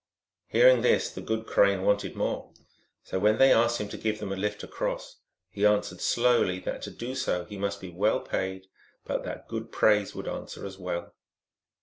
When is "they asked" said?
3.37-3.79